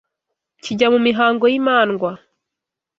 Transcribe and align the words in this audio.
kijya 0.63 0.87
mu 0.93 0.99
mihango 1.07 1.45
y’imandwa 1.51 2.09